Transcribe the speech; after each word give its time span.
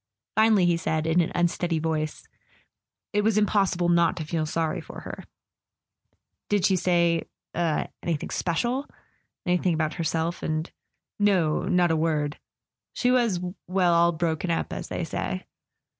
Finally 0.35 0.65
he 0.65 0.77
said, 0.77 1.05
in 1.05 1.21
an 1.21 1.31
unsteady 1.35 1.77
voice: 1.77 2.27
"It 3.13 3.21
was 3.23 3.37
impossible 3.37 3.87
not 3.87 4.17
to 4.17 4.25
feel 4.25 4.47
sorry 4.47 4.81
for 4.81 5.01
her." 5.01 5.25
"Did 6.49 6.65
she 6.65 6.75
say—er—anything 6.75 8.31
special? 8.31 8.87
Anything 9.45 9.75
about 9.75 9.93
herself 9.93 10.41
and" 10.41 10.71
"No; 11.19 11.65
not 11.65 11.91
a 11.91 11.95
word. 11.95 12.39
She 12.93 13.11
was—well, 13.11 13.93
all 13.93 14.11
broken 14.11 14.49
up, 14.49 14.73
as 14.73 14.87
they 14.87 15.03
say." 15.03 15.45